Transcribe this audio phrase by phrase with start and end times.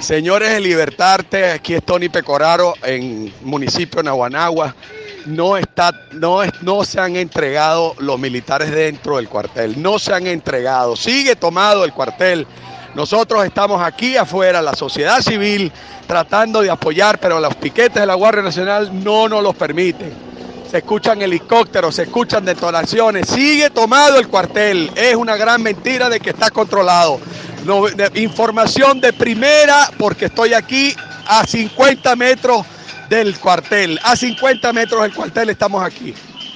[0.00, 4.74] Señores de Libertarte, aquí es Tony Pecoraro en municipio de Naguanagua.
[5.26, 10.26] No, está, no, no se han entregado los militares dentro del cuartel, no se han
[10.26, 12.46] entregado, sigue tomado el cuartel.
[12.94, 15.72] Nosotros estamos aquí afuera, la sociedad civil,
[16.06, 20.12] tratando de apoyar, pero los piquetes de la Guardia Nacional no nos los permiten.
[20.70, 24.90] Se escuchan helicópteros, se escuchan detonaciones, sigue tomado el cuartel.
[24.94, 27.18] Es una gran mentira de que está controlado.
[28.14, 30.94] Información de primera, porque estoy aquí
[31.26, 32.66] a 50 metros
[33.08, 33.98] del cuartel.
[34.02, 36.14] A 50 metros del cuartel estamos aquí.